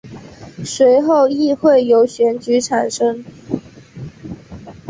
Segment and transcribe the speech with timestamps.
[0.65, 3.23] 随后议会由选举产生。